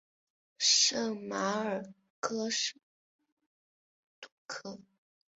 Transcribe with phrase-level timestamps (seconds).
[0.57, 1.83] 圣马尔
[2.19, 2.49] 克
[4.19, 4.79] 杜科。